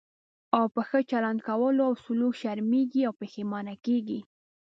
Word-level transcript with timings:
او 0.57 0.65
په 0.73 0.81
ښه 0.87 0.99
چلند 1.11 1.39
کولو 1.47 1.81
او 1.89 1.93
سلوک 2.03 2.33
شرمېږي 2.41 3.01
او 3.07 3.13
پښېمانه 3.21 3.73
کېږي. 3.85 4.19